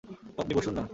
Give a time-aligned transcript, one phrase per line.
[0.37, 0.83] আপনি বসুন না।